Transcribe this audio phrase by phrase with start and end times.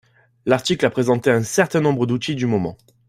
[0.47, 2.75] L'article a présenté un certain nombres d'outils du moment